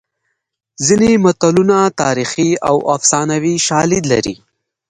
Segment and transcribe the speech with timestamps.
[0.85, 4.35] ځینې متلونه تاریخي او افسانوي شالید لري